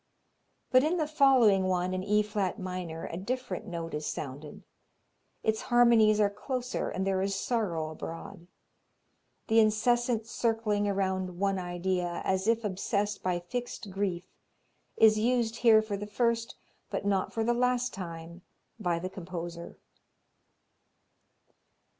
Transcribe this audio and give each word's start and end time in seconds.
But 0.71 0.83
in 0.83 0.97
the 0.97 1.05
following 1.05 1.65
one 1.65 1.93
in 1.93 2.01
E 2.03 2.23
flat 2.23 2.57
minor 2.57 3.05
a 3.05 3.17
different 3.17 3.67
note 3.67 3.93
is 3.93 4.07
sounded. 4.07 4.63
Its 5.43 5.61
harmonies 5.69 6.19
are 6.19 6.27
closer 6.27 6.89
and 6.89 7.05
there 7.05 7.21
is 7.21 7.35
sorrow 7.35 7.91
abroad. 7.91 8.47
The 9.45 9.59
incessant 9.59 10.25
circling 10.25 10.87
around 10.87 11.37
one 11.37 11.59
idea, 11.59 12.23
as 12.25 12.47
if 12.47 12.63
obsessed 12.65 13.21
by 13.21 13.41
fixed 13.41 13.91
grief, 13.91 14.23
is 14.97 15.19
used 15.19 15.57
here 15.57 15.83
for 15.83 15.97
the 15.97 16.07
first, 16.07 16.55
but 16.89 17.05
not 17.05 17.31
for 17.31 17.43
the 17.43 17.53
last 17.53 17.93
time, 17.93 18.41
by 18.79 18.97
the 18.97 19.07
composer. 19.11 19.77